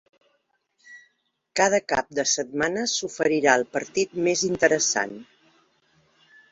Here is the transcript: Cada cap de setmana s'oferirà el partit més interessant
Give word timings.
Cada 1.59 1.79
cap 1.93 2.09
de 2.21 2.25
setmana 2.31 2.87
s'oferirà 2.95 3.55
el 3.63 3.67
partit 3.77 4.21
més 4.31 4.45
interessant 4.53 5.17